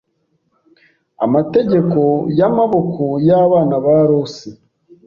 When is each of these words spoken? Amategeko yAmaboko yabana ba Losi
Amategeko 1.25 1.99
yAmaboko 2.39 3.03
yabana 3.29 3.75
ba 3.85 3.97
Losi 4.09 4.49